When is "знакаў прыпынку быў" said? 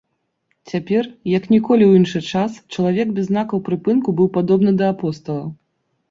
3.27-4.31